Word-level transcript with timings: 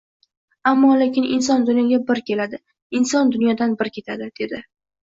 Ammo-lekin 0.71 1.27
inson 1.35 1.67
dunyoga 1.69 2.01
bir 2.09 2.25
keladi, 2.31 2.63
inson 3.03 3.35
dunyodan 3.39 3.79
bir 3.85 3.97
ketadi,— 4.01 4.35
dedi. 4.43 4.67